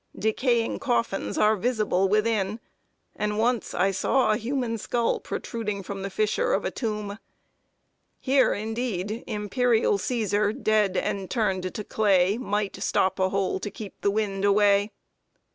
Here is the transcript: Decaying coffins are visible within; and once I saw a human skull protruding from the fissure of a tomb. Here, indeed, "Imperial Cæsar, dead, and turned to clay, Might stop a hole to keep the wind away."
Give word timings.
Decaying 0.17 0.79
coffins 0.79 1.37
are 1.37 1.55
visible 1.55 2.09
within; 2.09 2.59
and 3.15 3.37
once 3.37 3.75
I 3.75 3.91
saw 3.91 4.31
a 4.31 4.37
human 4.37 4.79
skull 4.79 5.19
protruding 5.19 5.83
from 5.83 6.01
the 6.01 6.09
fissure 6.09 6.53
of 6.53 6.65
a 6.65 6.71
tomb. 6.71 7.19
Here, 8.19 8.51
indeed, 8.51 9.23
"Imperial 9.27 9.99
Cæsar, 9.99 10.59
dead, 10.59 10.97
and 10.97 11.29
turned 11.29 11.75
to 11.75 11.83
clay, 11.83 12.39
Might 12.39 12.81
stop 12.81 13.19
a 13.19 13.29
hole 13.29 13.59
to 13.59 13.69
keep 13.69 13.93
the 14.01 14.09
wind 14.09 14.43
away." 14.43 14.91